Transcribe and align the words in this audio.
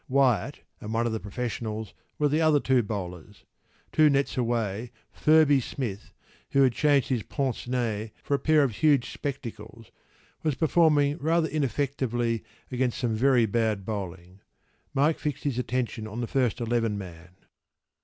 Wyatt 0.09 0.61
and 0.79 0.91
one 0.95 1.05
of 1.05 1.11
the 1.11 1.19
professionals 1.19 1.93
were 2.17 2.27
the 2.27 2.41
other 2.41 2.59
two 2.59 2.81
bowlers. 2.81 3.45
Two 3.91 4.09
nets 4.09 4.35
away 4.35 4.91
Firby 5.11 5.59
Smith, 5.59 6.11
who 6.53 6.63
had 6.63 6.73
changed 6.73 7.09
his 7.09 7.21
pince 7.21 7.67
nez 7.67 8.09
for 8.23 8.33
a 8.33 8.39
pair 8.39 8.63
of 8.63 8.71
huge 8.71 9.13
spectacles, 9.13 9.91
was 10.41 10.55
performing 10.55 11.19
rather 11.19 11.47
ineffectively 11.49 12.43
against 12.71 12.97
some 12.97 13.13
very 13.13 13.45
bad 13.45 13.85
bowling. 13.85 14.39
Mike 14.91 15.19
fixed 15.19 15.43
his 15.43 15.59
attention 15.59 16.07
on 16.07 16.19
the 16.19 16.25
first 16.25 16.59
eleven 16.59 16.97
man. 16.97 17.35